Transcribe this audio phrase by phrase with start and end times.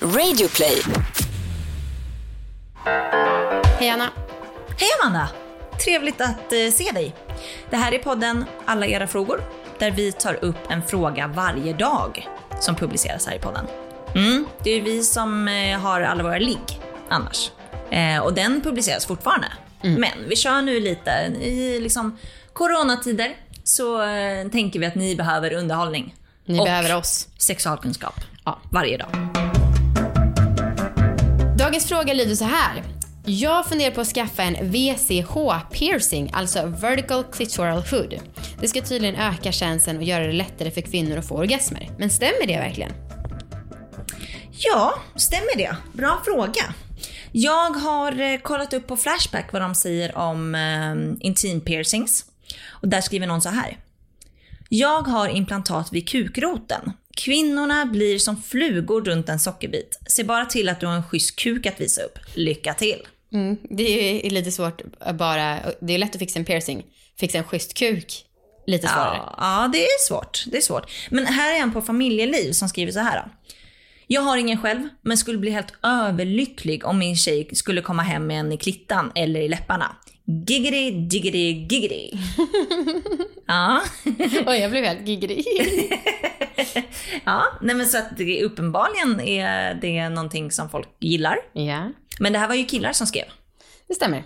[0.00, 0.82] Radioplay.
[3.78, 4.10] Hej Anna.
[4.78, 5.28] Hej Amanda!
[5.84, 7.14] Trevligt att eh, se dig.
[7.70, 9.40] Det här är podden Alla era frågor,
[9.78, 12.28] där vi tar upp en fråga varje dag
[12.60, 13.66] som publiceras här i podden.
[14.14, 17.50] Mm, det är vi som eh, har alla våra ligg annars.
[17.90, 19.46] Eh, och den publiceras fortfarande.
[19.82, 21.10] Men vi kör nu lite
[21.40, 22.18] i liksom
[22.52, 26.14] coronatider så eh, tänker vi att ni behöver underhållning.
[26.44, 27.28] Ni och behöver oss.
[27.38, 28.58] sexualkunskap Ja.
[28.70, 29.08] varje dag.
[31.76, 32.84] Dagens fråga lyder så här.
[33.24, 38.20] Jag funderar på att skaffa en VCH-piercing, alltså Vertical Clitoral Hood.
[38.60, 41.90] Det ska tydligen öka chansen och göra det lättare för kvinnor att få orgasmer.
[41.98, 42.92] Men stämmer det verkligen?
[44.58, 45.76] Ja, stämmer det?
[45.92, 46.74] Bra fråga.
[47.32, 52.24] Jag har eh, kollat upp på Flashback vad de säger om eh, intim piercings.
[52.68, 53.78] Och där skriver någon så här.
[54.68, 56.92] Jag har implantat vid kukroten.
[57.16, 60.00] Kvinnorna blir som flugor runt en sockerbit.
[60.06, 62.18] Se bara till att du har en schysst kuk att visa upp.
[62.34, 63.06] Lycka till!
[63.32, 65.58] Mm, det är lite svårt att bara...
[65.80, 66.84] Det är lätt att fixa en piercing.
[67.18, 68.24] Fixa en schysst kuk,
[68.66, 69.16] lite svårare.
[69.16, 70.44] Ja, ja, det är svårt.
[70.46, 70.90] Det är svårt.
[71.10, 73.22] Men här är en på familjeliv som skriver så här.
[73.22, 73.30] Då.
[74.06, 78.26] Jag har ingen själv, men skulle bli helt överlycklig om min tjej skulle komma hem
[78.26, 79.96] med en i klittan eller i läpparna.
[80.28, 82.10] Giggity, diggity, giggity.
[83.46, 83.82] ja.
[84.46, 85.44] Oj, jag blev helt giggig.
[87.24, 91.36] ja, nej men så att det uppenbarligen är det någonting som folk gillar.
[91.52, 93.24] ja, Men det här var ju killar som skrev.
[93.88, 94.24] det stämmer.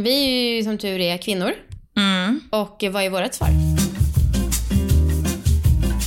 [0.00, 1.52] Vi är ju som tur är kvinnor.
[1.96, 2.40] Mm.
[2.50, 3.48] Och vad är vårt svar?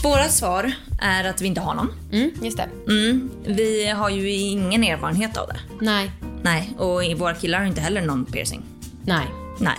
[0.04, 1.94] Våra svar är att vi inte har någon.
[2.12, 2.70] Mm, just det.
[2.88, 3.30] Mm.
[3.46, 5.60] Vi har ju ingen erfarenhet av det.
[5.82, 6.12] Nej.
[6.44, 8.64] Nej, och våra killar har inte heller någon piercing.
[9.10, 9.28] Nej.
[9.60, 9.78] Nej.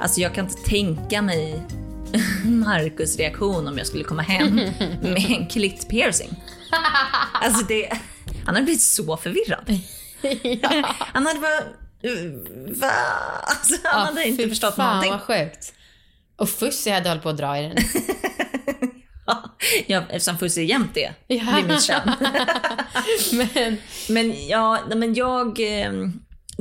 [0.00, 1.62] Alltså jag kan inte tänka mig
[2.44, 4.54] Marcus reaktion om jag skulle komma hem
[5.02, 6.34] med en klitt-piercing.
[7.32, 7.88] Alltså det...
[8.46, 9.64] Han hade blivit så förvirrad.
[10.98, 11.60] Han hade bara...
[12.80, 12.92] Va?
[13.42, 15.12] Alltså, han hade inte förstått fan, någonting.
[15.12, 15.74] vad sjukt.
[16.36, 17.76] Och Fussi hade hållit på att dra i den.
[19.86, 21.12] Ja, eftersom Fusse är jämt det.
[21.26, 21.62] Ja.
[21.68, 22.10] Det är kön.
[23.32, 23.76] Men,
[24.08, 25.60] Men ja, men jag...
[25.80, 25.92] eh,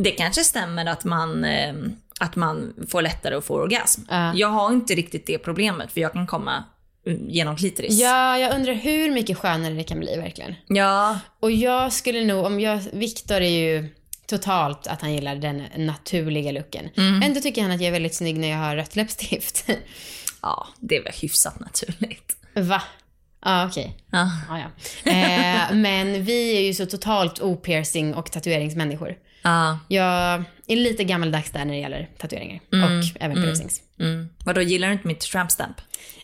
[0.03, 1.73] Det kanske stämmer att man, eh,
[2.19, 4.01] att man får lättare att få orgasm.
[4.09, 4.33] Ja.
[4.35, 6.63] Jag har inte riktigt det problemet för jag kan komma
[7.07, 7.99] eh, genom klitoris.
[8.01, 10.55] ja, jag undrar hur mycket skönare det kan bli verkligen.
[10.67, 13.89] Ja, Och jag skulle nog, om jag, Viktor är ju
[14.27, 16.89] totalt att han gillar den naturliga looken.
[17.23, 19.65] Ändå tycker han att jag är väldigt snygg när jag har rött läppstift.
[20.41, 22.35] ja, det är väl hyfsat naturligt.
[22.55, 22.81] Va?
[23.45, 23.97] Ja, okej.
[24.11, 24.31] Ja.
[24.49, 25.11] Ja, ja.
[25.11, 29.15] Eh, men vi är ju så totalt opiercing och tatueringsmänniskor.
[29.41, 29.79] Ja.
[29.87, 33.81] Jag är lite gammaldags där när det gäller tatueringar och även piercings.
[33.99, 34.29] Mm.
[34.45, 35.77] Vadå, gillar du inte mitt tramp stamp?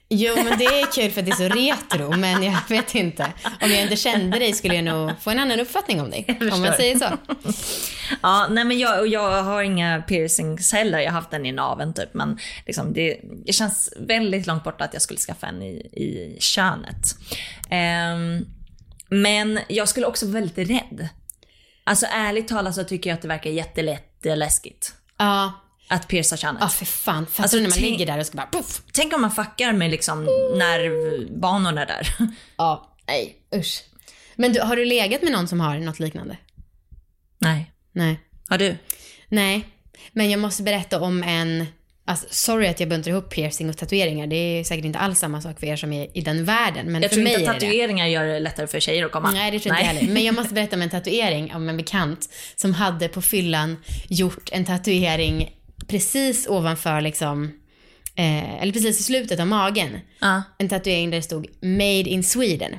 [0.09, 3.33] Jo, men det är kul för att det är så retro, men jag vet inte.
[3.61, 6.25] Om jag inte kände dig skulle jag nog få en annan uppfattning om dig.
[6.51, 7.17] Om man säger så.
[8.22, 10.99] Ja, nej men jag, jag har inga piercings heller.
[10.99, 12.13] Jag har haft en i naveln typ.
[12.13, 16.38] Men liksom det, det känns väldigt långt borta att jag skulle skaffa en i, i
[16.39, 17.16] könet.
[17.69, 18.45] Ehm,
[19.09, 21.09] men jag skulle också vara väldigt rädd.
[21.88, 24.94] Alltså ärligt talat så tycker jag att det verkar jättelätt eh.
[25.18, 25.53] Ja,
[25.90, 26.62] Att pierca könet.
[26.62, 27.25] ja för fan.
[27.25, 28.81] Fattar Alltså, du när man ligger där och ska bara puff.
[28.94, 30.24] Tänk om man fuckar med liksom
[30.58, 32.16] nervbanorna där.
[32.58, 33.84] Ja, nej usch.
[34.36, 36.38] Men du, har du legat med någon som har något liknande?
[37.40, 37.72] nej.
[37.92, 38.20] Nej.
[38.50, 38.78] Har du?
[39.30, 39.68] Nej.
[40.12, 41.66] Men jag måste berätta om en,
[42.07, 44.28] alltså, sorry att jag buntar ihop piercing och tatueringar.
[44.28, 46.91] Det är säkert inte alls samma sak för er som är i den världen.
[46.91, 47.72] Men Jag för tror mig inte att det det.
[47.72, 49.31] tatueringar gör det lättare för tjejer att komma.
[49.31, 50.13] Nej, det tror inte jag heller.
[50.13, 53.78] Men jag måste berätta om en tatuering av en bekant som hade på fyllan
[54.09, 55.50] gjort en tatuering
[55.88, 57.44] precis ovanför liksom,
[58.16, 60.00] eh, eller precis i slutet av magen.
[60.22, 60.44] Ja.
[60.59, 62.72] En tatuering där det stod “Made in Sweden”.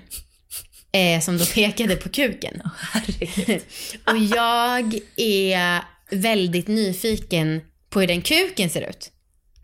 [0.93, 2.63] Eh, som då pekade på kuken.
[2.93, 3.61] Herregud.
[4.05, 9.11] Och jag är väldigt nyfiken på hur den kuken ser ut.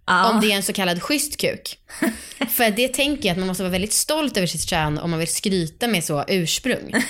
[0.07, 0.31] Ja.
[0.31, 1.79] Om det är en så kallad schysst kuk.
[2.49, 5.19] För det tänker jag att man måste vara väldigt stolt över sitt kön om man
[5.19, 6.93] vill skryta med så ursprung.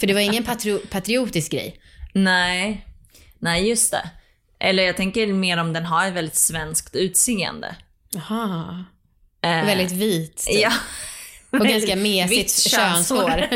[0.00, 1.80] För det var ingen patri- patriotisk grej.
[2.12, 2.86] Nej.
[3.38, 4.10] Nej, just det.
[4.60, 7.76] Eller jag tänker mer om den har ett väldigt svenskt utseende.
[8.10, 8.84] Jaha.
[9.44, 10.36] Eh, Väldigt vit.
[10.36, 10.60] typ.
[10.62, 10.72] Ja.
[11.58, 13.48] Och ganska mesigt Vitt könshår.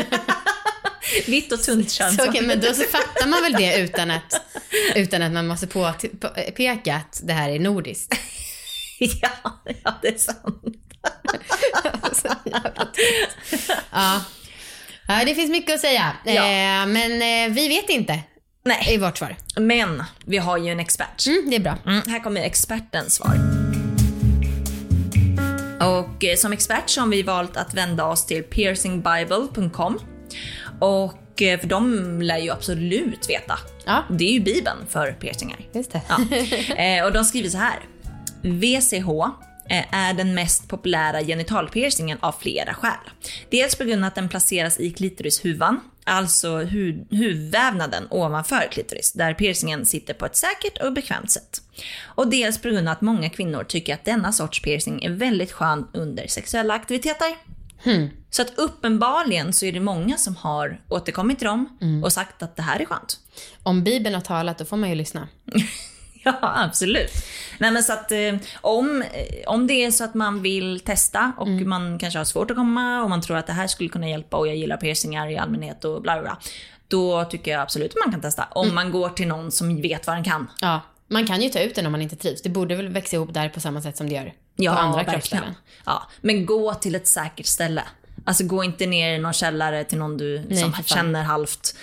[1.27, 2.29] Vitt och tunt Så, könshår.
[2.29, 4.41] okej, men då så fattar man väl det utan att,
[4.95, 8.15] utan att man måste påpeka att det här är nordiskt.
[8.99, 9.29] ja,
[9.83, 10.63] ja, det är sant.
[13.91, 14.21] Ja.
[15.07, 16.11] ja, det finns mycket att säga.
[16.25, 16.31] Ja.
[16.33, 18.19] Eh, men eh, vi vet inte
[18.65, 18.93] Nej.
[18.93, 19.35] i vårt svar.
[19.55, 21.25] Men vi har ju en expert.
[21.27, 21.77] Mm, det är bra.
[21.85, 23.35] Mm, här kommer expertens svar.
[25.81, 29.99] Och eh, som expert så har vi valt att vända oss till piercingbible.com.
[30.79, 33.59] Och eh, för de lär ju absolut veta.
[33.85, 34.03] Ja.
[34.09, 35.59] Det är ju bibeln för piercingar.
[35.73, 36.01] Just det.
[36.09, 36.17] Ja.
[36.83, 37.79] Eh, och de skriver så här.
[38.41, 39.09] VCH
[39.69, 43.09] eh, är den mest populära genitalpiercingen av flera skäl.
[43.49, 49.33] Dels på grund av att den placeras i klitorishuvan, alltså hu huvudvävnaden ovanför klitoris, där
[49.33, 51.61] piercingen sitter på ett säkert och bekvämt sätt.
[52.03, 55.51] Och dels på grund av att många kvinnor tycker att denna sorts piercing är väldigt
[55.51, 57.35] skön under sexuella aktiviteter.
[58.29, 62.55] Så att uppenbarligen så är det många som har återkommit till dem och sagt att
[62.55, 63.19] det här är skönt.
[63.63, 65.27] Om Bibeln har talat, då får man ju lyssna.
[66.23, 67.11] Ja, absolut.
[67.57, 71.31] Nej, men så att, eh, om, eh, om det är så att man vill testa
[71.37, 74.09] och man kanske har svårt att komma och man tror att det här skulle kunna
[74.09, 76.37] hjälpa och jag gillar piercingar i allmänhet och bla bla bla.
[76.87, 78.47] Då tycker jag absolut att man kan testa.
[78.51, 80.47] Om man går till någon som vet vad den kan.
[80.61, 82.41] Ja, man kan ju ta ut den om man inte trivs.
[82.41, 84.95] Det borde väl växa ihop där på samma sätt som det gör Ja, på andra
[84.97, 85.13] verkligen.
[85.19, 85.53] kroppsställen.
[85.85, 87.83] Ja, men gå till ett säkert ställe.
[88.25, 91.75] Alltså gå inte ner i någon källare till någon du Nej, som känner halvt.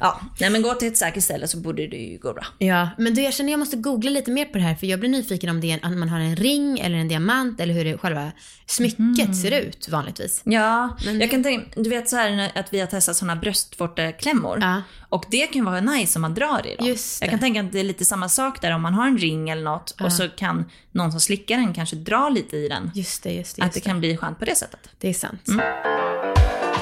[0.00, 2.46] Ja, nej men gå till ett säkert ställe så borde det ju gå bra.
[2.58, 5.00] Ja, men du, jag känner jag måste googla lite mer på det här för jag
[5.00, 7.98] blir nyfiken om det är, man har en ring eller en diamant eller hur det
[7.98, 8.32] själva
[8.66, 10.42] smycket ser ut vanligtvis.
[10.44, 14.58] Ja, jag kan tänka, du vet så här att vi har testat såna bröstvårteklämmor.
[14.60, 14.82] Ja.
[15.08, 16.86] Och det kan vara nice om man drar i dem.
[16.86, 19.18] Just Jag kan tänka att det är lite samma sak där om man har en
[19.18, 22.90] ring eller något och så kan någon som slickar den kanske dra lite i den.
[22.94, 23.62] Just det, just det.
[23.62, 24.80] att Just det det, kan bli skönt på det sättet.
[24.98, 25.42] det är sant.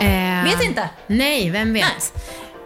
[0.01, 0.91] Eh, Vet inte.
[1.07, 2.13] Nej, vem vet.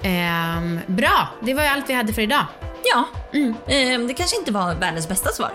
[0.03, 2.45] Ehm, bra, det var ju allt vi hade för idag.
[2.85, 3.55] Ja, Mm.
[3.67, 5.51] eh, det kanske inte var världens bästa svar.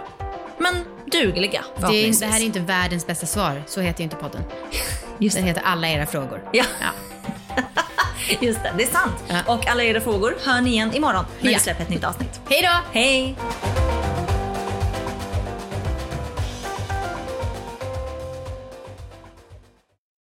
[0.58, 4.16] Men dugliga Det, är, det här är inte världens bästa svar, så heter ju inte
[4.16, 4.42] podden.
[5.20, 6.42] Just Den heter Alla era frågor.
[6.54, 6.64] Ja.
[6.82, 6.88] Ja.
[8.42, 9.24] Just det, det är sant.
[9.28, 9.54] Ja.
[9.54, 11.58] Och alla era frågor hör ni igen imorgon när Ja.
[11.58, 12.42] vi släpper ett nytt avsnitt.
[12.50, 13.00] Hej då!
[13.00, 13.36] Hej!